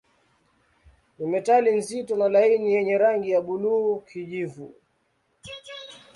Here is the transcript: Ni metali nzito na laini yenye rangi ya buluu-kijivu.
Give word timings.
Ni 1.19 1.25
metali 1.27 1.71
nzito 1.75 2.13
na 2.15 2.29
laini 2.29 2.73
yenye 2.73 2.97
rangi 2.97 3.29
ya 3.31 3.41
buluu-kijivu. 3.41 4.73